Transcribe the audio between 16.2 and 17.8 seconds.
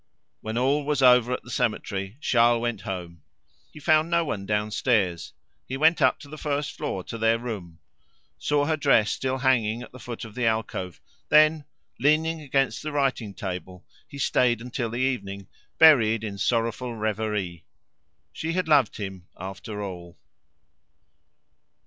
in a sorrowful reverie.